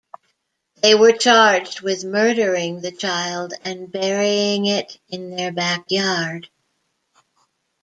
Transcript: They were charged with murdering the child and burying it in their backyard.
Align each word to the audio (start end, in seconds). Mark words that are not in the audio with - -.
They 0.81 0.95
were 0.95 1.11
charged 1.11 1.81
with 1.81 2.05
murdering 2.05 2.81
the 2.81 2.91
child 2.91 3.53
and 3.63 3.91
burying 3.91 4.65
it 4.65 4.99
in 5.09 5.29
their 5.35 5.51
backyard. 5.51 6.49